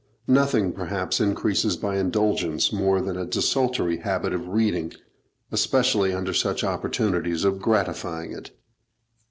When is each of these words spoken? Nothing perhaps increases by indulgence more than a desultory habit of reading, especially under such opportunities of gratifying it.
Nothing 0.25 0.73
perhaps 0.73 1.21
increases 1.21 1.77
by 1.77 1.99
indulgence 1.99 2.73
more 2.73 3.01
than 3.01 3.15
a 3.17 3.23
desultory 3.23 3.97
habit 3.97 4.33
of 4.33 4.47
reading, 4.47 4.93
especially 5.51 6.11
under 6.11 6.33
such 6.33 6.63
opportunities 6.63 7.43
of 7.43 7.59
gratifying 7.61 8.31
it. 8.31 8.49